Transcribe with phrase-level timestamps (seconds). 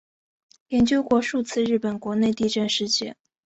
[0.69, 3.15] 研究过数次日本国内地震事件。